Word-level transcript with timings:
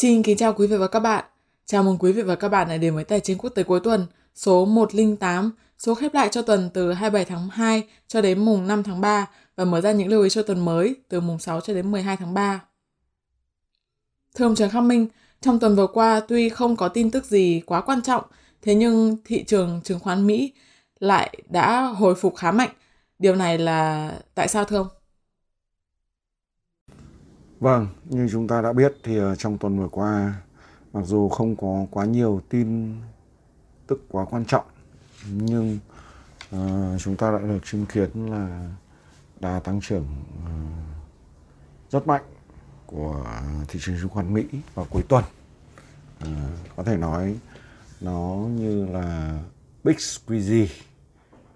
Xin 0.00 0.22
kính 0.22 0.36
chào 0.36 0.52
quý 0.52 0.66
vị 0.66 0.76
và 0.76 0.86
các 0.88 1.00
bạn. 1.00 1.24
Chào 1.66 1.82
mừng 1.82 1.98
quý 1.98 2.12
vị 2.12 2.22
và 2.22 2.36
các 2.36 2.48
bạn 2.48 2.68
đã 2.68 2.76
đến 2.76 2.94
với 2.94 3.04
Tài 3.04 3.20
chính 3.20 3.38
quốc 3.38 3.50
tế 3.50 3.62
cuối 3.62 3.80
tuần 3.84 4.06
số 4.34 4.64
108, 4.64 5.52
số 5.78 5.94
khép 5.94 6.14
lại 6.14 6.28
cho 6.28 6.42
tuần 6.42 6.70
từ 6.74 6.92
27 6.92 7.24
tháng 7.24 7.48
2 7.48 7.82
cho 8.08 8.20
đến 8.20 8.44
mùng 8.44 8.66
5 8.66 8.82
tháng 8.82 9.00
3 9.00 9.26
và 9.56 9.64
mở 9.64 9.80
ra 9.80 9.92
những 9.92 10.08
lưu 10.08 10.22
ý 10.22 10.30
cho 10.30 10.42
tuần 10.42 10.64
mới 10.64 10.94
từ 11.08 11.20
mùng 11.20 11.38
6 11.38 11.60
cho 11.60 11.74
đến 11.74 11.90
12 11.90 12.16
tháng 12.16 12.34
3. 12.34 12.60
Thưa 14.34 14.46
ông 14.46 14.54
Trần 14.54 14.70
Khắc 14.70 14.82
Minh, 14.82 15.06
trong 15.40 15.58
tuần 15.58 15.76
vừa 15.76 15.86
qua 15.86 16.20
tuy 16.28 16.48
không 16.48 16.76
có 16.76 16.88
tin 16.88 17.10
tức 17.10 17.24
gì 17.24 17.62
quá 17.66 17.80
quan 17.80 18.02
trọng, 18.02 18.24
thế 18.62 18.74
nhưng 18.74 19.16
thị 19.24 19.44
trường 19.44 19.80
chứng 19.84 20.00
khoán 20.00 20.26
Mỹ 20.26 20.52
lại 21.00 21.38
đã 21.50 21.80
hồi 21.80 22.14
phục 22.14 22.36
khá 22.36 22.52
mạnh. 22.52 22.70
Điều 23.18 23.34
này 23.34 23.58
là 23.58 24.12
tại 24.34 24.48
sao 24.48 24.64
thưa 24.64 24.76
ông? 24.76 24.97
Vâng, 27.60 27.86
như 28.04 28.28
chúng 28.32 28.48
ta 28.48 28.62
đã 28.62 28.72
biết 28.72 28.92
thì 29.02 29.18
ờ, 29.18 29.34
trong 29.36 29.58
tuần 29.58 29.78
vừa 29.78 29.88
qua 29.88 30.34
mặc 30.92 31.02
dù 31.04 31.28
không 31.28 31.56
có 31.56 31.86
quá 31.90 32.04
nhiều 32.04 32.40
tin 32.48 32.96
tức 33.86 34.04
quá 34.08 34.24
quan 34.24 34.44
trọng 34.44 34.64
nhưng 35.30 35.78
uh, 36.56 37.00
chúng 37.00 37.16
ta 37.16 37.30
đã 37.30 37.38
được 37.38 37.58
chứng 37.64 37.86
kiến 37.86 38.10
là 38.30 38.70
đà 39.40 39.60
tăng 39.60 39.80
trưởng 39.80 40.06
uh, 40.44 41.90
rất 41.90 42.06
mạnh 42.06 42.22
của 42.86 43.24
thị 43.68 43.80
trường 43.82 43.96
chứng 44.00 44.08
khoán 44.08 44.34
Mỹ 44.34 44.44
vào 44.74 44.86
cuối 44.90 45.02
tuần. 45.08 45.24
Uh, 46.22 46.28
có 46.76 46.82
thể 46.82 46.96
nói 46.96 47.36
nó 48.00 48.36
như 48.50 48.86
là 48.86 49.38
Big 49.84 49.96
Squeezy 49.96 50.66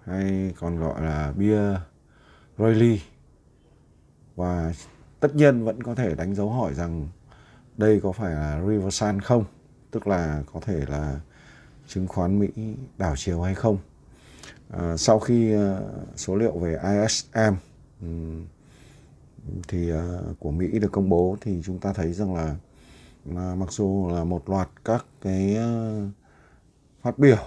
hay 0.05 0.53
còn 0.59 0.79
gọi 0.79 1.01
là 1.01 1.33
bia 1.37 1.61
Rayleigh 2.57 3.01
và 4.35 4.73
tất 5.23 5.35
nhiên 5.35 5.63
vẫn 5.63 5.83
có 5.83 5.95
thể 5.95 6.15
đánh 6.15 6.35
dấu 6.35 6.49
hỏi 6.49 6.73
rằng 6.73 7.07
đây 7.77 7.99
có 8.03 8.11
phải 8.11 8.33
là 8.33 8.61
reversal 8.67 9.19
không? 9.19 9.45
Tức 9.91 10.07
là 10.07 10.43
có 10.53 10.59
thể 10.59 10.85
là 10.87 11.19
chứng 11.87 12.07
khoán 12.07 12.39
Mỹ 12.39 12.47
đảo 12.97 13.13
chiều 13.17 13.41
hay 13.41 13.55
không? 13.55 13.77
À, 14.69 14.97
sau 14.97 15.19
khi 15.19 15.55
uh, 15.55 15.59
số 16.15 16.35
liệu 16.35 16.57
về 16.57 16.77
ISM 16.83 17.55
um, 18.01 18.45
thì 19.67 19.93
uh, 19.93 19.99
của 20.39 20.51
Mỹ 20.51 20.79
được 20.79 20.91
công 20.91 21.09
bố 21.09 21.37
thì 21.41 21.61
chúng 21.65 21.79
ta 21.79 21.93
thấy 21.93 22.13
rằng 22.13 22.35
là 22.35 22.55
uh, 23.29 23.57
mặc 23.57 23.71
dù 23.71 24.09
là 24.13 24.23
một 24.23 24.49
loạt 24.49 24.69
các 24.85 25.05
cái 25.21 25.57
uh, 25.57 26.09
phát 27.01 27.19
biểu 27.19 27.37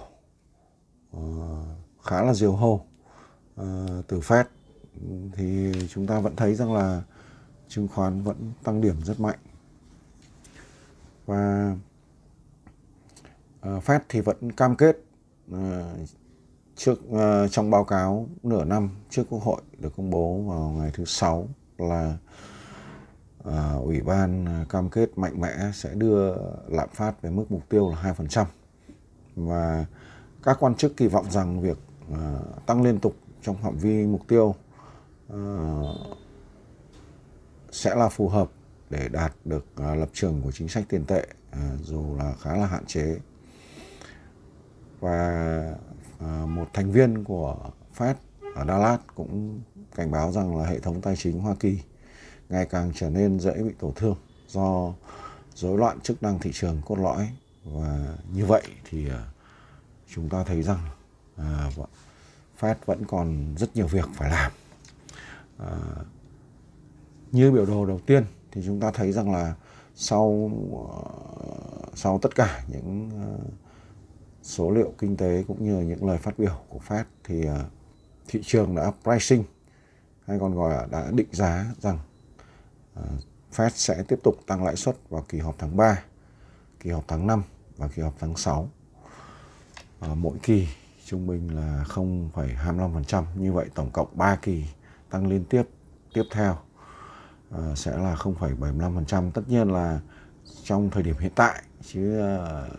uh, 1.17 1.23
khá 2.03 2.23
là 2.23 2.33
diều 2.33 2.55
hâu 2.55 2.85
uh, 3.61 3.65
từ 4.07 4.19
Fed 4.19 4.45
thì 5.33 5.73
chúng 5.89 6.07
ta 6.07 6.19
vẫn 6.19 6.35
thấy 6.35 6.55
rằng 6.55 6.73
là 6.73 7.03
chứng 7.69 7.87
khoán 7.87 8.23
vẫn 8.23 8.51
tăng 8.63 8.81
điểm 8.81 8.95
rất 9.03 9.19
mạnh. 9.19 9.37
Và 11.25 11.75
uh, 13.67 13.83
Fed 13.83 13.99
thì 14.09 14.21
vẫn 14.21 14.51
cam 14.51 14.75
kết 14.75 14.97
uh, 15.51 15.57
trước 16.75 16.99
uh, 17.09 17.51
trong 17.51 17.71
báo 17.71 17.83
cáo 17.83 18.27
nửa 18.43 18.63
năm 18.63 18.89
trước 19.09 19.23
Quốc 19.29 19.43
hội 19.43 19.61
được 19.77 19.95
công 19.97 20.09
bố 20.09 20.41
vào 20.41 20.69
ngày 20.69 20.91
thứ 20.93 21.05
sáu 21.05 21.47
là 21.77 22.17
uh, 23.47 23.83
ủy 23.83 24.01
ban 24.01 24.45
cam 24.69 24.89
kết 24.89 25.17
mạnh 25.17 25.41
mẽ 25.41 25.71
sẽ 25.73 25.93
đưa 25.93 26.35
lạm 26.67 26.89
phát 26.89 27.21
về 27.21 27.29
mức 27.29 27.45
mục 27.49 27.69
tiêu 27.69 27.89
là 27.89 28.13
2% 28.17 28.45
và 29.35 29.85
các 30.43 30.57
quan 30.59 30.75
chức 30.75 30.97
kỳ 30.97 31.07
vọng 31.07 31.31
rằng 31.31 31.61
việc 31.61 31.77
uh, 32.11 32.65
tăng 32.65 32.81
liên 32.83 32.99
tục 32.99 33.15
trong 33.41 33.57
phạm 33.57 33.77
vi 33.77 34.05
mục 34.05 34.21
tiêu 34.27 34.55
uh, 35.33 35.37
sẽ 37.77 37.95
là 37.95 38.09
phù 38.09 38.29
hợp 38.29 38.49
để 38.89 39.09
đạt 39.09 39.33
được 39.45 39.65
à, 39.75 39.95
lập 39.95 40.09
trường 40.13 40.41
của 40.41 40.51
chính 40.51 40.67
sách 40.67 40.83
tiền 40.89 41.05
tệ 41.05 41.27
à, 41.51 41.71
dù 41.83 42.15
là 42.17 42.33
khá 42.41 42.57
là 42.57 42.65
hạn 42.65 42.85
chế. 42.85 43.17
Và 44.99 45.29
à, 46.19 46.45
một 46.47 46.69
thành 46.73 46.91
viên 46.91 47.23
của 47.23 47.57
Fed 47.97 48.13
ở 48.55 48.65
Dallas 48.67 48.99
cũng 49.15 49.61
cảnh 49.95 50.11
báo 50.11 50.31
rằng 50.31 50.57
là 50.57 50.65
hệ 50.65 50.79
thống 50.79 51.01
tài 51.01 51.15
chính 51.15 51.39
Hoa 51.39 51.55
Kỳ 51.59 51.79
ngày 52.49 52.65
càng 52.65 52.91
trở 52.95 53.09
nên 53.09 53.39
dễ 53.39 53.53
bị 53.53 53.73
tổn 53.79 53.93
thương 53.95 54.15
do 54.47 54.93
rối 55.55 55.77
loạn 55.77 55.99
chức 55.99 56.23
năng 56.23 56.39
thị 56.39 56.51
trường 56.53 56.81
cốt 56.85 56.95
lõi. 56.95 57.29
Và 57.63 58.15
như 58.33 58.45
vậy 58.45 58.61
thì 58.89 59.07
chúng 60.13 60.29
ta 60.29 60.43
thấy 60.43 60.63
rằng 60.63 60.79
Fed 62.59 62.75
vẫn 62.85 63.05
còn 63.07 63.55
rất 63.57 63.75
nhiều 63.75 63.87
việc 63.87 64.05
phải 64.15 64.29
làm 64.29 64.51
như 67.31 67.51
biểu 67.51 67.65
đồ 67.65 67.85
đầu 67.85 67.99
tiên 68.05 68.23
thì 68.51 68.61
chúng 68.65 68.79
ta 68.79 68.91
thấy 68.91 69.11
rằng 69.11 69.31
là 69.31 69.55
sau 69.95 70.51
ờ, 70.73 71.91
sau 71.95 72.19
tất 72.21 72.35
cả 72.35 72.63
những 72.67 73.09
ờ, 73.21 73.37
số 74.43 74.71
liệu 74.71 74.93
kinh 74.97 75.17
tế 75.17 75.43
cũng 75.47 75.65
như 75.65 75.79
những 75.79 76.07
lời 76.07 76.17
phát 76.17 76.39
biểu 76.39 76.55
của 76.69 76.79
Fed 76.87 77.03
thì 77.23 77.45
ờ, 77.45 77.65
thị 78.27 78.39
trường 78.43 78.75
đã 78.75 78.91
pricing 79.03 79.43
hay 80.25 80.39
còn 80.39 80.55
gọi 80.55 80.71
là 80.71 80.87
đã 80.91 81.11
định 81.11 81.27
giá 81.31 81.65
rằng 81.79 81.97
Fed 83.55 83.69
sẽ 83.69 84.03
tiếp 84.07 84.19
tục 84.23 84.35
tăng 84.47 84.63
lãi 84.63 84.75
suất 84.75 84.95
vào 85.09 85.25
kỳ 85.29 85.39
họp 85.39 85.55
tháng 85.57 85.77
3, 85.77 86.03
kỳ 86.79 86.89
họp 86.89 87.03
tháng 87.07 87.27
5 87.27 87.43
và 87.77 87.87
kỳ 87.87 88.01
họp 88.01 88.13
tháng 88.19 88.35
6. 88.35 88.69
mỗi 90.15 90.37
kỳ 90.43 90.67
trung 91.05 91.27
bình 91.27 91.55
là 91.55 91.85
0,25%, 91.87 93.23
như 93.35 93.53
vậy 93.53 93.65
tổng 93.75 93.91
cộng 93.91 94.07
3 94.13 94.35
kỳ 94.35 94.65
tăng 95.09 95.27
liên 95.27 95.43
tiếp 95.49 95.63
tiếp 96.13 96.23
theo 96.31 96.57
Ờ, 97.51 97.75
sẽ 97.75 97.97
là 97.97 98.15
0,75%. 98.15 99.31
Tất 99.31 99.41
nhiên 99.47 99.67
là 99.71 99.99
trong 100.63 100.89
thời 100.89 101.03
điểm 101.03 101.15
hiện 101.19 101.31
tại 101.35 101.63
chứ 101.81 102.19
ờ, 102.19 102.69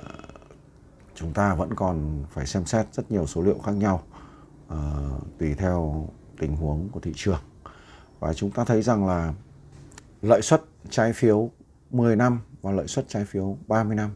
chúng 1.14 1.32
ta 1.32 1.54
vẫn 1.54 1.74
còn 1.74 2.24
phải 2.30 2.46
xem 2.46 2.64
xét 2.64 2.86
rất 2.92 3.10
nhiều 3.10 3.26
số 3.26 3.42
liệu 3.42 3.58
khác 3.58 3.72
nhau 3.72 4.02
ờ, 4.68 5.10
tùy 5.38 5.54
theo 5.54 6.08
tình 6.38 6.56
huống 6.56 6.88
của 6.88 7.00
thị 7.00 7.12
trường. 7.16 7.40
Và 8.20 8.34
chúng 8.34 8.50
ta 8.50 8.64
thấy 8.64 8.82
rằng 8.82 9.06
là 9.06 9.34
lợi 10.22 10.42
suất 10.42 10.62
trái 10.90 11.12
phiếu 11.12 11.50
10 11.90 12.16
năm 12.16 12.40
và 12.62 12.72
lợi 12.72 12.86
suất 12.88 13.08
trái 13.08 13.24
phiếu 13.24 13.56
30 13.66 13.96
năm 13.96 14.10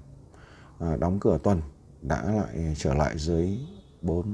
đóng 1.00 1.20
cửa 1.20 1.38
tuần 1.42 1.60
đã 2.02 2.22
lại 2.22 2.74
trở 2.78 2.94
lại 2.94 3.18
dưới 3.18 3.58
4%. 4.02 4.24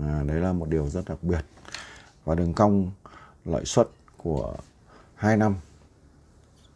À, 0.00 0.22
đấy 0.26 0.40
là 0.40 0.52
một 0.52 0.68
điều 0.68 0.88
rất 0.88 1.04
đặc 1.08 1.22
biệt. 1.22 1.44
Và 2.24 2.34
đường 2.34 2.54
cong 2.54 2.90
lợi 3.44 3.64
suất 3.64 3.88
của 4.18 4.56
2 5.14 5.36
năm 5.36 5.56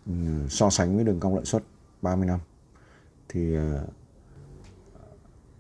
ừ, 0.06 0.12
so 0.48 0.70
sánh 0.70 0.96
với 0.96 1.04
đường 1.04 1.20
cong 1.20 1.34
lãi 1.34 1.44
suất 1.44 1.62
30 2.02 2.26
năm, 2.26 2.40
thì 3.28 3.54
ờ, 3.54 3.86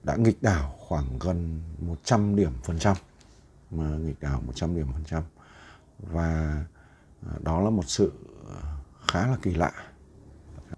đã 0.02 0.16
nghịch 0.16 0.42
đảo 0.42 0.74
khoảng 0.78 1.18
gần 1.20 1.62
100 1.78 2.36
điểm 2.36 2.52
phần 2.64 2.78
trăm, 2.78 2.96
mà 3.70 3.84
nghịch 3.84 4.20
đảo 4.20 4.42
100 4.46 4.76
điểm 4.76 4.86
phần 4.92 5.04
trăm. 5.04 5.22
Và 5.98 6.64
ờ, 7.26 7.32
đó 7.40 7.60
là 7.60 7.70
một 7.70 7.84
sự 7.86 8.12
ờ, 8.48 8.62
khá 9.08 9.26
là 9.26 9.36
kỳ 9.42 9.54
lạ. 9.54 9.72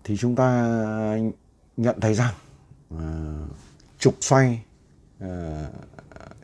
Thì 0.05 0.17
chúng 0.17 0.37
ta 0.37 0.79
nhận 1.77 2.01
thấy 2.01 2.15
rằng 2.15 2.35
trục 3.99 4.15
xoay 4.21 4.65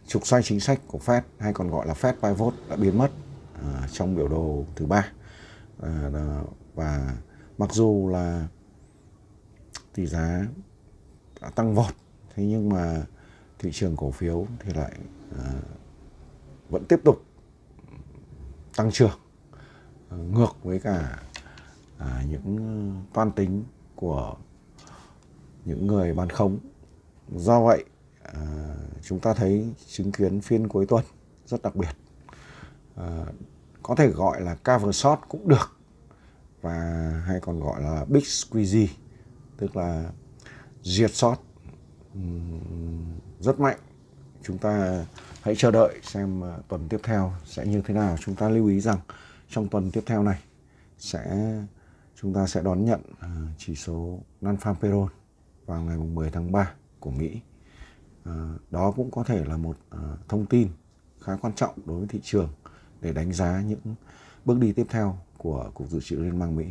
trục 0.06 0.26
xoay 0.26 0.42
chính 0.42 0.60
sách 0.60 0.80
của 0.86 0.98
Fed, 0.98 1.20
hay 1.38 1.52
còn 1.52 1.70
gọi 1.70 1.86
là 1.86 1.94
Fed 1.94 2.12
pivot, 2.22 2.54
đã 2.68 2.76
biến 2.76 2.98
mất. 2.98 3.10
À, 3.64 3.88
trong 3.92 4.16
biểu 4.16 4.28
đồ 4.28 4.64
thứ 4.76 4.86
ba. 4.86 5.12
À, 5.82 6.10
và 6.74 7.16
mặc 7.58 7.72
dù 7.72 8.08
là 8.12 8.48
tỷ 9.94 10.06
giá 10.06 10.46
đã 11.40 11.50
tăng 11.50 11.74
vọt 11.74 11.94
thế 12.34 12.44
nhưng 12.44 12.68
mà 12.68 13.06
thị 13.58 13.70
trường 13.72 13.96
cổ 13.96 14.10
phiếu 14.10 14.46
thì 14.58 14.72
lại 14.72 14.92
à, 15.38 15.52
vẫn 16.68 16.84
tiếp 16.84 17.00
tục 17.04 17.22
tăng 18.76 18.90
trưởng 18.92 19.18
à, 20.08 20.16
ngược 20.16 20.56
với 20.62 20.80
cả 20.80 21.22
à, 21.98 22.24
những 22.28 23.04
toan 23.12 23.32
tính 23.32 23.64
của 23.94 24.36
những 25.64 25.86
người 25.86 26.14
bán 26.14 26.30
khống. 26.30 26.58
Do 27.36 27.64
vậy 27.64 27.84
à, 28.22 28.74
chúng 29.02 29.20
ta 29.20 29.34
thấy 29.34 29.74
chứng 29.86 30.12
kiến 30.12 30.40
phiên 30.40 30.68
cuối 30.68 30.86
tuần 30.86 31.04
rất 31.46 31.62
đặc 31.62 31.76
biệt. 31.76 31.96
Ờ, 32.94 33.26
có 33.82 33.94
thể 33.94 34.08
gọi 34.08 34.40
là 34.40 34.54
cover 34.54 34.94
shot 34.96 35.18
cũng 35.28 35.48
được, 35.48 35.78
và 36.60 36.72
hay 37.26 37.40
còn 37.40 37.60
gọi 37.60 37.82
là 37.82 38.04
big 38.08 38.22
squeeze 38.22 38.86
tức 39.56 39.76
là 39.76 40.10
diệt 40.82 41.14
short 41.14 41.38
rất 43.40 43.60
mạnh. 43.60 43.78
Chúng 44.42 44.58
ta 44.58 45.04
hãy 45.42 45.54
chờ 45.56 45.70
đợi 45.70 46.00
xem 46.02 46.40
ờ, 46.40 46.62
tuần 46.68 46.88
tiếp 46.88 47.00
theo 47.02 47.32
sẽ 47.44 47.66
như 47.66 47.82
thế 47.86 47.94
nào. 47.94 48.16
Chúng 48.20 48.34
ta 48.34 48.48
lưu 48.48 48.66
ý 48.66 48.80
rằng 48.80 48.98
trong 49.48 49.68
tuần 49.68 49.90
tiếp 49.90 50.02
theo 50.06 50.22
này 50.22 50.40
sẽ, 50.98 51.54
chúng 52.20 52.34
ta 52.34 52.46
sẽ 52.46 52.62
đón 52.62 52.84
nhận 52.84 53.00
ờ, 53.20 53.28
chỉ 53.58 53.74
số 53.74 54.18
non-farm 54.42 54.74
payroll 54.74 55.12
vào 55.66 55.82
ngày 55.82 55.96
10 55.96 56.30
tháng 56.30 56.52
3 56.52 56.72
của 57.00 57.10
Mỹ. 57.10 57.40
Đó 58.70 58.92
cũng 58.96 59.10
có 59.10 59.24
thể 59.24 59.44
là 59.44 59.56
một 59.56 59.76
thông 60.28 60.46
tin 60.46 60.68
khá 61.20 61.36
quan 61.42 61.52
trọng 61.52 61.74
đối 61.86 61.98
với 61.98 62.08
thị 62.08 62.20
trường 62.22 62.48
để 63.00 63.12
đánh 63.12 63.32
giá 63.32 63.62
những 63.66 63.94
bước 64.44 64.58
đi 64.58 64.72
tiếp 64.72 64.86
theo 64.90 65.18
của 65.38 65.70
Cục 65.74 65.88
Dự 65.88 66.00
trữ 66.00 66.16
Liên 66.16 66.38
bang 66.38 66.56
Mỹ. 66.56 66.64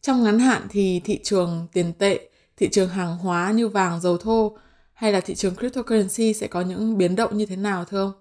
Trong 0.00 0.22
ngắn 0.22 0.38
hạn 0.38 0.66
thì 0.70 1.00
thị 1.04 1.20
trường 1.22 1.66
tiền 1.72 1.92
tệ, 1.98 2.28
thị 2.56 2.68
trường 2.72 2.88
hàng 2.88 3.18
hóa 3.18 3.52
như 3.52 3.68
vàng, 3.68 4.00
dầu 4.00 4.18
thô 4.18 4.56
hay 4.92 5.12
là 5.12 5.20
thị 5.20 5.34
trường 5.34 5.56
cryptocurrency 5.56 6.32
sẽ 6.32 6.46
có 6.46 6.60
những 6.60 6.98
biến 6.98 7.16
động 7.16 7.36
như 7.36 7.46
thế 7.46 7.56
nào 7.56 7.84
thưa 7.84 8.00
ông? 8.00 8.12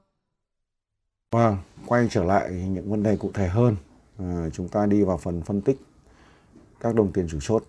Vâng, 1.31 1.57
quay 1.85 2.07
trở 2.11 2.23
lại 2.23 2.51
những 2.51 2.91
vấn 2.91 3.03
đề 3.03 3.17
cụ 3.17 3.31
thể 3.33 3.47
hơn, 3.47 3.75
à, 4.17 4.49
chúng 4.53 4.67
ta 4.67 4.85
đi 4.85 5.03
vào 5.03 5.17
phần 5.17 5.41
phân 5.41 5.61
tích 5.61 5.81
các 6.79 6.95
đồng 6.95 7.11
tiền 7.11 7.27
chủ 7.29 7.37
chốt 7.41 7.63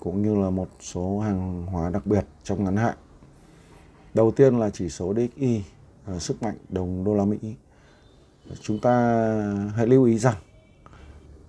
cũng 0.00 0.22
như 0.22 0.34
là 0.42 0.50
một 0.50 0.68
số 0.80 1.18
hàng 1.18 1.66
hóa 1.66 1.90
đặc 1.90 2.06
biệt 2.06 2.24
trong 2.44 2.64
ngắn 2.64 2.76
hạn. 2.76 2.96
Đầu 4.14 4.30
tiên 4.30 4.58
là 4.58 4.70
chỉ 4.70 4.88
số 4.88 5.14
DXY, 5.14 5.62
à, 6.04 6.18
sức 6.18 6.42
mạnh 6.42 6.56
đồng 6.68 7.04
đô 7.04 7.14
la 7.14 7.24
Mỹ. 7.24 7.38
Chúng 8.60 8.78
ta 8.78 8.92
hãy 9.76 9.86
lưu 9.86 10.04
ý 10.04 10.18
rằng 10.18 10.36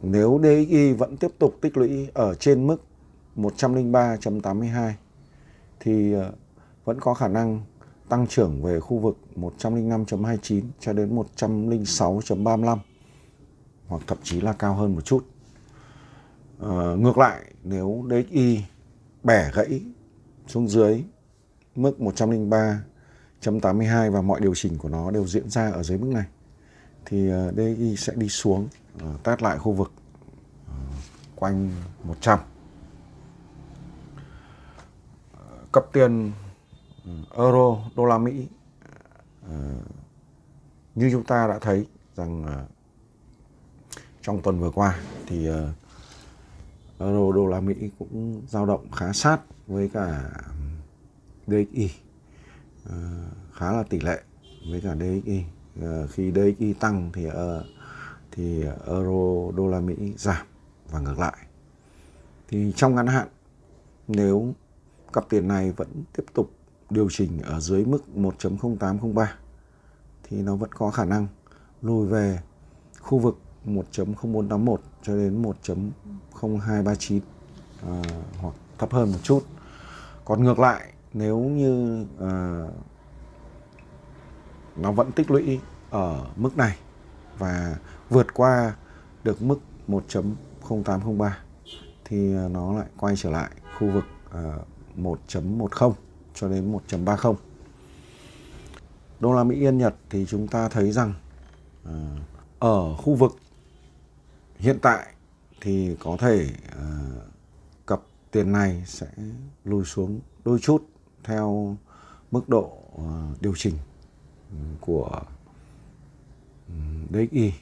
nếu 0.01 0.39
DXY 0.43 0.93
vẫn 0.93 1.17
tiếp 1.17 1.31
tục 1.39 1.57
tích 1.61 1.77
lũy 1.77 2.07
ở 2.13 2.35
trên 2.35 2.67
mức 2.67 2.83
103.82 3.35 4.91
thì 5.79 6.13
ờ, 6.13 6.31
vẫn 6.85 6.99
có 6.99 7.13
khả 7.13 7.27
năng 7.27 7.61
tăng 8.09 8.27
trưởng 8.27 8.63
về 8.63 8.79
khu 8.79 8.97
vực 8.97 9.17
105.29 9.35 10.63
cho 10.79 10.93
đến 10.93 11.15
106.35 11.15 12.77
hoặc 13.87 14.01
thậm 14.07 14.17
chí 14.23 14.41
là 14.41 14.53
cao 14.53 14.73
hơn 14.73 14.95
một 14.95 15.05
chút. 15.05 15.25
À, 16.61 16.95
ngược 16.97 17.17
lại 17.17 17.43
nếu 17.63 18.05
DXY 18.09 18.63
bẻ 19.23 19.51
gãy 19.53 19.81
xuống 20.47 20.67
dưới 20.67 21.03
mức 21.75 21.99
103.82 21.99 24.11
và 24.11 24.21
mọi 24.21 24.41
điều 24.41 24.55
chỉnh 24.55 24.77
của 24.77 24.89
nó 24.89 25.11
đều 25.11 25.27
diễn 25.27 25.49
ra 25.49 25.71
ở 25.71 25.83
dưới 25.83 25.97
mức 25.97 26.07
này 26.07 26.25
thì 27.09 27.29
ờ, 27.29 27.51
DI 27.51 27.75
DXY 27.75 27.95
sẽ 27.95 28.13
đi 28.15 28.29
xuống 28.29 28.67
ờ, 28.99 29.17
test 29.23 29.41
lại 29.41 29.57
khu 29.57 29.71
vực 29.71 29.91
ờ, 30.67 30.73
quanh 31.35 31.71
100 32.03 32.39
cấp 35.71 35.85
tiền 35.93 36.31
ừ, 37.05 37.11
euro, 37.35 37.77
đô 37.95 38.05
la 38.05 38.17
Mỹ 38.17 38.47
như 40.95 41.09
chúng 41.11 41.23
ta 41.23 41.47
đã 41.47 41.59
thấy 41.59 41.87
rằng 42.15 42.65
trong 44.21 44.41
tuần 44.41 44.59
vừa 44.59 44.71
qua 44.71 44.99
thì 45.27 45.47
euro, 46.99 47.31
đô 47.31 47.47
la 47.47 47.59
Mỹ 47.59 47.75
cũng 47.99 48.41
dao 48.47 48.65
động 48.65 48.91
khá 48.91 49.13
sát 49.13 49.41
với 49.67 49.89
cả 49.93 50.29
DXY 51.47 51.89
khá 53.53 53.71
là 53.71 53.83
tỷ 53.83 53.99
lệ 53.99 54.21
với 54.69 54.81
cả 54.81 54.95
DXY 54.95 55.43
Ờ, 55.81 56.07
khi 56.07 56.31
DXY 56.31 56.73
tăng 56.73 57.09
thì 57.13 57.25
ờ, 57.25 57.65
thì 58.31 58.63
euro 58.85 59.51
đô 59.55 59.67
la 59.67 59.79
Mỹ 59.79 60.13
giảm 60.17 60.45
và 60.91 60.99
ngược 60.99 61.19
lại 61.19 61.37
thì 62.47 62.73
trong 62.75 62.95
ngắn 62.95 63.07
hạn 63.07 63.27
nếu 64.07 64.53
cặp 65.13 65.29
tiền 65.29 65.47
này 65.47 65.71
vẫn 65.71 65.87
tiếp 66.15 66.23
tục 66.33 66.51
điều 66.89 67.07
chỉnh 67.11 67.41
ở 67.41 67.59
dưới 67.59 67.85
mức 67.85 68.03
1.0803 68.15 69.25
thì 70.23 70.41
nó 70.41 70.55
vẫn 70.55 70.71
có 70.71 70.91
khả 70.91 71.05
năng 71.05 71.27
lùi 71.81 72.07
về 72.07 72.39
khu 72.99 73.19
vực 73.19 73.37
1.0481 73.65 74.77
cho 75.03 75.15
đến 75.15 75.41
1.0239 75.41 77.19
à, 77.19 77.87
ờ, 77.87 78.01
hoặc 78.41 78.55
thấp 78.77 78.91
hơn 78.91 79.11
một 79.11 79.19
chút. 79.23 79.43
Còn 80.25 80.43
ngược 80.43 80.59
lại 80.59 80.93
nếu 81.13 81.39
như 81.39 82.05
à, 82.19 82.63
nó 84.77 84.91
vẫn 84.91 85.11
tích 85.11 85.31
lũy 85.31 85.59
ở 85.89 86.25
mức 86.35 86.57
này 86.57 86.77
và 87.37 87.77
vượt 88.09 88.33
qua 88.33 88.75
được 89.23 89.41
mức 89.41 89.59
1.0803 89.87 91.31
thì 92.05 92.35
ờ, 92.35 92.49
nó 92.49 92.73
lại 92.73 92.87
quay 92.97 93.15
trở 93.17 93.29
lại 93.29 93.51
khu 93.77 93.91
vực 93.91 94.05
ờ, 94.29 94.59
1.10 94.97 95.93
cho 96.33 96.47
đến 96.47 96.73
1.30. 96.89 97.35
Đô 99.19 99.33
la 99.33 99.43
Mỹ, 99.43 99.55
Yên, 99.55 99.77
Nhật 99.77 99.95
thì 100.09 100.25
chúng 100.29 100.47
ta 100.47 100.69
thấy 100.69 100.91
rằng 100.91 101.13
ờ, 101.83 101.93
ở 102.59 102.95
khu 102.95 103.15
vực 103.15 103.37
hiện 104.57 104.79
tại 104.81 105.13
thì 105.61 105.95
có 105.99 106.17
thể 106.19 106.49
cặp 107.87 107.99
tiền 108.31 108.51
này 108.51 108.83
sẽ 108.85 109.07
lùi 109.63 109.85
xuống 109.85 110.19
đôi 110.45 110.59
chút 110.59 110.83
theo 111.23 111.77
mức 112.31 112.49
độ 112.49 112.77
điều 113.41 113.53
chỉnh 113.55 113.73
của 114.81 115.21
ừ, 116.67 116.73
DXY. 117.09 117.53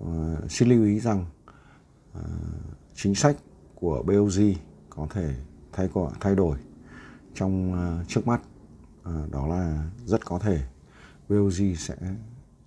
Uh, 0.00 0.06
ờ, 0.06 0.48
xin 0.48 0.68
lưu 0.68 0.84
ý 0.84 1.00
rằng 1.00 1.26
uh, 2.18 2.24
chính 2.94 3.14
sách 3.14 3.36
của 3.74 4.02
BOJ 4.06 4.54
có 4.90 5.06
thể 5.10 5.34
thay 5.72 5.88
thay 6.20 6.34
đổi 6.34 6.58
trong 7.34 7.72
uh, 7.72 8.08
trước 8.08 8.26
mắt 8.26 8.40
uh, 9.08 9.30
đó 9.30 9.46
là 9.46 9.90
rất 10.06 10.26
có 10.26 10.38
thể 10.38 10.66
BOJ 11.28 11.74
sẽ 11.74 11.96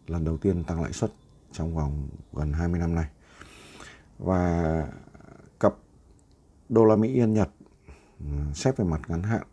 lần 0.07 0.25
đầu 0.25 0.37
tiên 0.37 0.63
tăng 0.63 0.81
lãi 0.81 0.93
suất 0.93 1.11
trong 1.51 1.75
vòng 1.75 2.07
gần 2.33 2.53
20 2.53 2.79
năm 2.79 2.95
nay 2.95 3.05
và 4.19 4.87
cặp 5.59 5.73
đô 6.69 6.85
la 6.85 6.95
Mỹ 6.95 7.13
Yên 7.13 7.33
Nhật 7.33 7.49
ừ, 8.19 8.25
xét 8.53 8.77
về 8.77 8.85
mặt 8.85 9.01
ngắn 9.07 9.23
hạn 9.23 9.43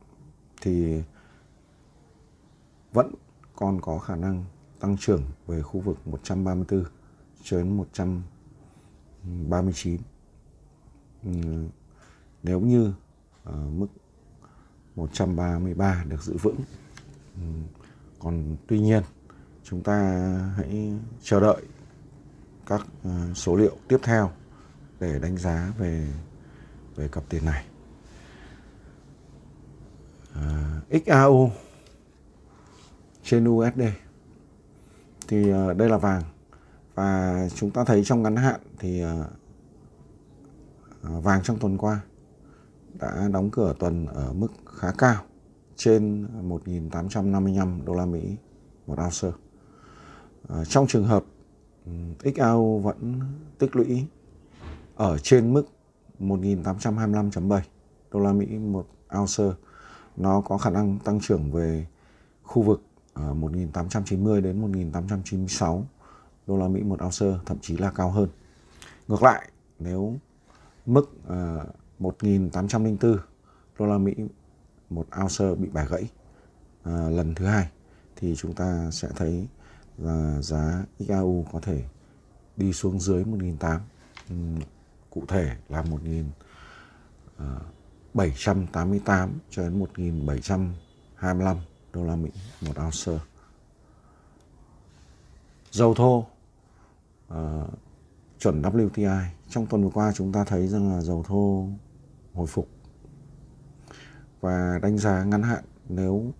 thì 0.61 1.02
vẫn 2.93 3.14
còn 3.56 3.81
có 3.81 3.99
khả 3.99 4.17
năng 4.17 4.44
tăng 4.81 4.97
trưởng 4.97 5.23
về 5.47 5.62
khu 5.62 5.81
vực 5.81 6.06
134 6.06 6.85
cho 7.43 7.58
đến 7.58 7.76
139 7.76 10.00
ừ, 11.25 11.31
nếu 12.43 12.61
như 12.61 12.93
uh, 13.49 13.55
mức 13.73 13.87
133 14.97 16.05
được 16.08 16.23
giữ 16.23 16.37
vững 16.43 16.56
ừ, 17.35 17.43
còn 18.19 18.56
tuy 18.67 18.81
nhiên 18.81 19.03
chúng 19.64 19.82
ta 19.82 19.99
hãy 20.56 20.93
chờ 21.23 21.41
đợi 21.41 21.62
các 22.67 22.87
ờ, 23.05 23.35
số 23.35 23.56
liệu 23.56 23.76
tiếp 23.88 23.99
theo 24.03 24.31
để 25.00 25.19
đánh 25.19 25.38
giá 25.38 25.73
về 25.79 26.08
về 26.97 27.08
cặp 27.08 27.25
tiền 27.29 27.44
này. 27.44 27.64
Ờ, 30.35 30.43
à, 30.91 30.99
XAU 31.06 31.50
trên 33.26 33.49
USD 33.49 33.81
thì 35.28 35.50
ờ, 35.50 35.75
đây 35.75 35.88
là 35.88 35.99
vàng 35.99 36.23
và 36.94 37.48
chúng 37.55 37.70
ta 37.70 37.84
thấy 37.84 38.05
trong 38.05 38.22
ngắn 38.22 38.36
hạn 38.36 38.60
thì 38.79 39.00
ờ, 39.00 39.27
ờ, 41.03 41.20
vàng 41.20 41.43
trong 41.43 41.58
tuần 41.58 41.79
qua 41.79 42.00
đã 42.94 43.29
đóng 43.32 43.50
cửa 43.50 43.74
tuần 43.79 44.06
ở 44.06 44.32
mức 44.32 44.48
khá 44.74 44.93
cao, 44.98 45.22
trên 45.77 46.27
1.855 46.48 47.84
đô 47.84 47.94
la 47.94 48.06
Mỹ 48.06 48.36
một 48.86 48.98
ounce. 49.05 49.39
Trong 50.69 50.86
trường 50.86 51.05
hợp 51.05 51.24
ừ, 51.86 51.93
XAU 52.36 52.79
vẫn 52.79 53.20
tích 53.58 53.77
lũy 53.77 54.06
ở 54.94 55.19
trên 55.19 55.53
mức 55.53 55.65
1.825.7 56.20 57.60
đô 58.10 58.20
la 58.20 58.32
Mỹ 58.32 58.46
một 58.46 58.86
ounce, 59.19 59.44
nó 60.17 60.41
có 60.41 60.58
khả 60.58 60.70
năng 60.70 60.98
tăng 60.98 61.20
trưởng 61.20 61.53
về 61.53 61.86
khu 62.43 62.62
vực 62.62 62.82
ở 62.94 62.95
À, 63.17 63.32
1890 63.35 64.41
đến 64.41 64.61
1896 64.61 65.87
đô 66.46 66.56
la 66.56 66.69
Mỹ 66.69 66.82
một 66.82 67.03
ounce 67.05 67.27
thậm 67.46 67.58
chí 67.61 67.77
là 67.77 67.91
cao 67.91 68.11
hơn. 68.11 68.29
Ngược 69.08 69.23
lại 69.23 69.51
nếu 69.79 70.17
mức 70.87 71.11
à, 71.29 71.56
uh, 72.01 72.17
1.804 72.19 73.17
đô 73.79 73.87
la 73.87 73.99
Mỹ 73.99 74.15
một 74.91 75.06
ounce 75.23 75.55
bị 75.55 75.69
bẻ 75.69 75.87
gãy 75.91 76.03
uh, 76.03 77.13
lần 77.13 77.35
thứ 77.35 77.46
hai 77.46 77.69
thì 78.17 78.35
chúng 78.37 78.55
ta 78.55 78.91
sẽ 78.93 79.08
thấy 79.17 79.49
là 79.99 80.43
giá 80.43 80.85
XAU 80.99 81.46
có 81.53 81.61
thể 81.61 81.85
đi 82.56 82.73
xuống 82.73 83.01
dưới 83.01 83.25
1.800 83.25 83.79
cụ 85.11 85.23
thể 85.29 85.56
là 85.69 85.85
1.788 88.15 89.29
cho 89.51 89.63
đến 89.63 89.85
1.725 89.96 91.56
đô 91.96 92.05
la 92.05 92.17
Mỹ 92.17 92.31
một 92.60 92.72
ounce. 92.84 93.24
Dầu 95.70 95.94
thô 95.94 96.26
uh, 97.34 97.70
chuẩn 98.38 98.62
WTI 98.62 99.24
trong 99.48 99.67
tuần 99.67 99.82
vừa 99.82 99.91
qua 99.91 100.12
chúng 100.15 100.32
ta 100.32 100.44
thấy 100.44 100.69
rằng 100.69 100.93
là 100.93 101.00
dầu 101.00 101.22
thô 101.26 101.69
hồi 102.34 102.46
phục 102.46 102.69
và 104.41 104.79
đánh 104.82 104.98
giá 104.98 105.24
ngắn 105.24 105.43
hạn 105.43 105.65
nếu 105.88 106.32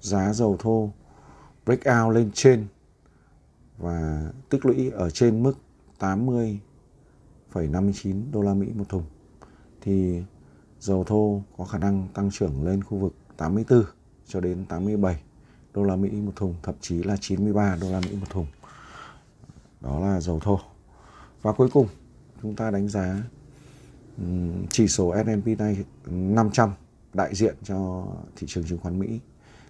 giá 0.00 0.32
dầu 0.32 0.56
thô 0.58 0.90
breakout 1.64 2.14
lên 2.14 2.30
trên 2.34 2.66
và 3.78 4.26
tích 4.48 4.66
lũy 4.66 4.90
ở 4.90 5.10
trên 5.10 5.42
mức 5.42 5.54
80 5.98 6.60
1,59 7.52 8.22
đô 8.32 8.42
la 8.42 8.54
Mỹ 8.54 8.66
một 8.74 8.88
thùng 8.88 9.04
thì 9.80 10.22
dầu 10.80 11.04
thô 11.04 11.42
có 11.56 11.64
khả 11.64 11.78
năng 11.78 12.08
tăng 12.14 12.30
trưởng 12.30 12.64
lên 12.64 12.84
khu 12.84 12.98
vực 12.98 13.14
84 13.36 13.84
cho 14.32 14.40
đến 14.40 14.64
87 14.68 15.22
đô 15.74 15.82
la 15.82 15.96
Mỹ 15.96 16.10
một 16.10 16.32
thùng, 16.36 16.54
thậm 16.62 16.74
chí 16.80 17.02
là 17.02 17.16
93 17.20 17.76
đô 17.80 17.92
la 17.92 18.00
Mỹ 18.00 18.16
một 18.20 18.30
thùng. 18.30 18.46
Đó 19.80 20.00
là 20.00 20.20
dầu 20.20 20.40
thô. 20.40 20.60
Và 21.42 21.52
cuối 21.52 21.68
cùng 21.72 21.88
chúng 22.42 22.56
ta 22.56 22.70
đánh 22.70 22.88
giá 22.88 23.22
chỉ 24.70 24.88
số 24.88 25.14
S&P 25.24 25.58
này 25.58 25.84
500 26.06 26.72
đại 27.14 27.34
diện 27.34 27.56
cho 27.62 28.06
thị 28.36 28.46
trường 28.50 28.64
chứng 28.64 28.78
khoán 28.78 28.98
Mỹ 28.98 29.20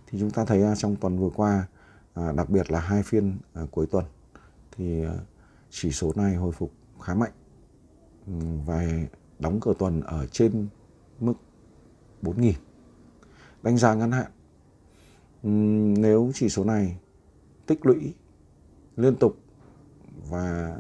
thì 0.07 0.21
chúng 0.21 0.31
ta 0.31 0.45
thấy 0.45 0.63
trong 0.79 0.97
tuần 0.97 1.19
vừa 1.19 1.31
qua 1.37 1.67
à, 2.15 2.33
đặc 2.33 2.51
biệt 2.51 2.71
là 2.71 2.81
hai 2.81 3.03
phiên 3.03 3.39
à, 3.55 3.63
cuối 3.71 3.87
tuần 3.87 4.05
thì 4.77 5.05
à, 5.05 5.15
chỉ 5.71 5.93
số 5.93 6.13
này 6.17 6.35
hồi 6.35 6.53
phục 6.53 6.73
khá 7.01 7.15
mạnh 7.15 7.33
và 8.67 8.87
đóng 9.39 9.61
cửa 9.61 9.73
tuần 9.79 10.01
ở 10.01 10.27
trên 10.27 10.69
mức 11.21 11.35
4.000 12.23 12.53
đánh 13.63 13.79
giá 13.79 13.95
ngắn 13.95 14.13
hạn 14.13 14.31
nếu 15.43 16.31
chỉ 16.35 16.49
số 16.49 16.65
này 16.65 16.99
tích 17.67 17.87
lũy 17.87 18.15
liên 18.97 19.17
tục 19.17 19.37
và 20.29 20.77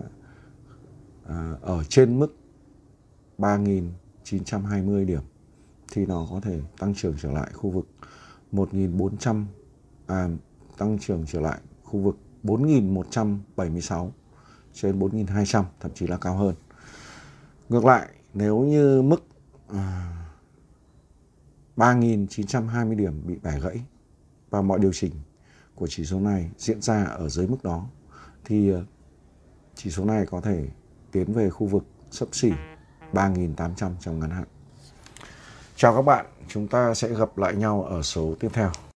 à, 1.26 1.54
ở 1.60 1.84
trên 1.84 2.18
mức 2.18 2.36
3.920 3.38 5.06
điểm 5.06 5.22
thì 5.92 6.06
nó 6.06 6.26
có 6.30 6.40
thể 6.40 6.60
tăng 6.78 6.94
trưởng 6.94 7.14
trở 7.22 7.32
lại 7.32 7.50
khu 7.54 7.70
vực 7.70 7.86
1.400 8.52 9.44
à, 10.06 10.28
tăng 10.78 10.98
trưởng 10.98 11.24
trở 11.26 11.40
lại 11.40 11.60
khu 11.82 12.00
vực 12.00 12.16
4.176 12.44 14.10
trên 14.72 14.98
4.200 14.98 15.64
thậm 15.80 15.90
chí 15.94 16.06
là 16.06 16.16
cao 16.16 16.36
hơn. 16.36 16.54
Ngược 17.68 17.84
lại 17.84 18.08
nếu 18.34 18.60
như 18.60 19.02
mức 19.02 19.22
à, 19.68 20.12
3.920 21.76 22.96
điểm 22.96 23.26
bị 23.26 23.38
bẻ 23.42 23.60
gãy 23.60 23.84
và 24.52 24.62
mọi 24.62 24.78
điều 24.78 24.92
chỉnh 24.92 25.12
của 25.74 25.86
chỉ 25.86 26.04
số 26.04 26.20
này 26.20 26.50
diễn 26.58 26.82
ra 26.82 27.04
ở 27.04 27.28
dưới 27.28 27.46
mức 27.46 27.62
đó 27.62 27.86
thì 28.44 28.70
ờ, 28.70 28.84
chỉ 29.74 29.90
số 29.90 30.04
này 30.04 30.26
có 30.26 30.40
thể 30.40 30.68
tiến 31.12 31.32
về 31.32 31.50
khu 31.50 31.66
vực 31.66 31.84
sấp 32.10 32.28
xỉ 32.32 32.52
3.800 33.12 33.90
trong 34.00 34.20
ngắn 34.20 34.30
hạn. 34.30 34.44
Chào 35.76 35.94
các 35.94 36.02
bạn, 36.02 36.26
chúng 36.48 36.68
ta 36.68 36.94
sẽ 36.94 37.08
gặp 37.08 37.38
lại 37.38 37.54
nhau 37.54 37.82
ở 37.82 38.02
số 38.02 38.34
tiếp 38.40 38.48
theo. 38.52 38.91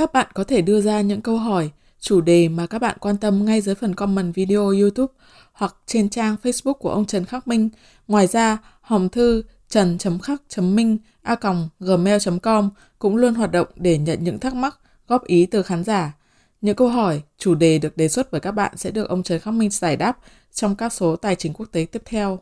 Các 0.00 0.12
bạn 0.12 0.26
có 0.34 0.44
thể 0.44 0.62
đưa 0.62 0.80
ra 0.80 1.00
những 1.00 1.20
câu 1.20 1.36
hỏi, 1.36 1.70
chủ 2.00 2.20
đề 2.20 2.48
mà 2.48 2.66
các 2.66 2.78
bạn 2.78 2.96
quan 3.00 3.16
tâm 3.16 3.44
ngay 3.44 3.60
dưới 3.60 3.74
phần 3.74 3.94
comment 3.94 4.34
video 4.34 4.68
YouTube 4.68 5.12
hoặc 5.52 5.76
trên 5.86 6.08
trang 6.08 6.36
Facebook 6.42 6.72
của 6.72 6.90
ông 6.90 7.06
Trần 7.06 7.24
Khắc 7.24 7.48
Minh. 7.48 7.68
Ngoài 8.08 8.26
ra, 8.26 8.58
hòm 8.80 9.08
thư 9.08 9.42
trần.khắc.minh 9.68 10.98
a 11.22 11.36
gmail.com 11.80 12.70
cũng 12.98 13.16
luôn 13.16 13.34
hoạt 13.34 13.52
động 13.52 13.68
để 13.76 13.98
nhận 13.98 14.24
những 14.24 14.38
thắc 14.38 14.54
mắc, 14.54 14.78
góp 15.08 15.24
ý 15.24 15.46
từ 15.46 15.62
khán 15.62 15.84
giả. 15.84 16.16
Những 16.60 16.76
câu 16.76 16.88
hỏi, 16.88 17.22
chủ 17.38 17.54
đề 17.54 17.78
được 17.78 17.96
đề 17.96 18.08
xuất 18.08 18.32
bởi 18.32 18.40
các 18.40 18.52
bạn 18.52 18.76
sẽ 18.76 18.90
được 18.90 19.08
ông 19.08 19.22
Trần 19.22 19.40
Khắc 19.40 19.54
Minh 19.54 19.70
giải 19.70 19.96
đáp 19.96 20.18
trong 20.52 20.76
các 20.76 20.92
số 20.92 21.16
tài 21.16 21.36
chính 21.36 21.52
quốc 21.52 21.66
tế 21.72 21.86
tiếp 21.92 22.02
theo. 22.04 22.38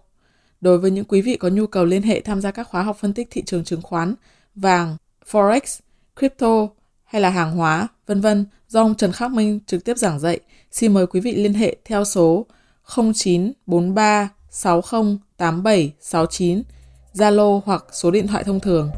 Đối 0.60 0.78
với 0.78 0.90
những 0.90 1.04
quý 1.04 1.22
vị 1.22 1.36
có 1.36 1.48
nhu 1.48 1.66
cầu 1.66 1.84
liên 1.84 2.02
hệ 2.02 2.20
tham 2.20 2.40
gia 2.40 2.50
các 2.50 2.68
khóa 2.68 2.82
học 2.82 2.96
phân 3.00 3.14
tích 3.14 3.28
thị 3.30 3.42
trường 3.46 3.64
chứng 3.64 3.82
khoán, 3.82 4.14
vàng, 4.54 4.96
forex, 5.30 5.80
crypto 6.16 6.68
hay 7.08 7.22
là 7.22 7.30
hàng 7.30 7.56
hóa, 7.56 7.88
vân 8.06 8.20
vân 8.20 8.46
do 8.68 8.82
ông 8.82 8.94
Trần 8.94 9.12
Khắc 9.12 9.30
Minh 9.30 9.60
trực 9.66 9.84
tiếp 9.84 9.98
giảng 9.98 10.18
dạy, 10.18 10.40
xin 10.72 10.94
mời 10.94 11.06
quý 11.06 11.20
vị 11.20 11.34
liên 11.34 11.54
hệ 11.54 11.76
theo 11.84 12.04
số 12.04 12.46
0943 12.96 14.28
60 16.00 16.62
Zalo 17.14 17.60
hoặc 17.64 17.84
số 17.92 18.10
điện 18.10 18.26
thoại 18.26 18.44
thông 18.44 18.60
thường. 18.60 18.90